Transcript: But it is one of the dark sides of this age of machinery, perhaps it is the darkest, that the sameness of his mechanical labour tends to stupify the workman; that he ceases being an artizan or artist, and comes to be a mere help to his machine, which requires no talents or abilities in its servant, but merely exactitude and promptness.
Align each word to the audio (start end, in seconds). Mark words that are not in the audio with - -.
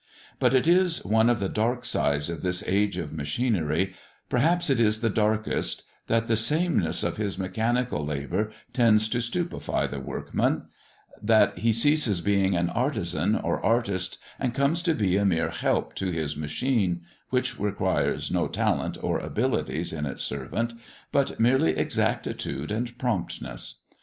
But 0.39 0.55
it 0.55 0.65
is 0.67 1.05
one 1.05 1.29
of 1.29 1.37
the 1.39 1.47
dark 1.47 1.85
sides 1.85 2.27
of 2.27 2.41
this 2.41 2.67
age 2.67 2.97
of 2.97 3.13
machinery, 3.13 3.93
perhaps 4.29 4.71
it 4.71 4.79
is 4.79 5.01
the 5.01 5.11
darkest, 5.11 5.83
that 6.07 6.27
the 6.27 6.35
sameness 6.35 7.03
of 7.03 7.17
his 7.17 7.37
mechanical 7.37 8.03
labour 8.03 8.51
tends 8.73 9.07
to 9.09 9.19
stupify 9.19 9.87
the 9.87 9.99
workman; 9.99 10.63
that 11.21 11.59
he 11.59 11.71
ceases 11.71 12.19
being 12.19 12.55
an 12.55 12.71
artizan 12.71 13.35
or 13.35 13.63
artist, 13.63 14.17
and 14.39 14.55
comes 14.55 14.81
to 14.81 14.95
be 14.95 15.17
a 15.17 15.23
mere 15.23 15.51
help 15.51 15.93
to 15.97 16.09
his 16.09 16.35
machine, 16.35 17.01
which 17.29 17.59
requires 17.59 18.31
no 18.31 18.47
talents 18.47 18.97
or 18.97 19.19
abilities 19.19 19.93
in 19.93 20.07
its 20.07 20.23
servant, 20.23 20.73
but 21.11 21.39
merely 21.39 21.77
exactitude 21.77 22.71
and 22.71 22.97
promptness. 22.97 23.81